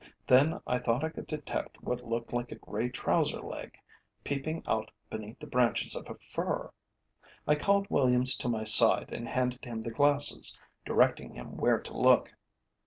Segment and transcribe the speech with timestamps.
[0.25, 3.77] Then I thought I could detect what looked like a grey trouser leg,
[4.23, 6.71] peeping out beneath the branches of a fir.
[7.47, 11.95] I called Williams to my side and handed him the glasses, directing him where to
[11.95, 12.33] look.